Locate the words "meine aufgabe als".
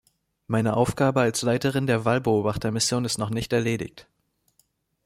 0.47-1.43